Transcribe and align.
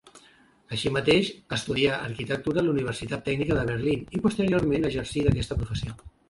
Així 0.77 0.91
mateix 0.93 1.27
estudià 1.57 1.99
arquitectura 2.05 2.61
a 2.61 2.63
la 2.69 2.71
Universitat 2.77 3.23
Tècnica 3.29 3.59
de 3.59 3.67
Berlín 3.73 4.03
i 4.19 4.23
posteriorment 4.25 4.89
exercí 4.91 5.25
d'aquesta 5.29 5.61
professió. 5.63 5.97